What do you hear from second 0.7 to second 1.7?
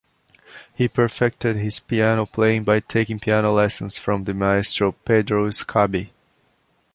He perfected